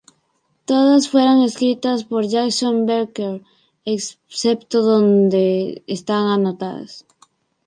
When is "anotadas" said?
6.25-7.05